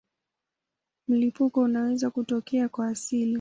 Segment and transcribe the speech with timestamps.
[1.07, 3.29] Mlipuko unaweza kutokea kwa asili.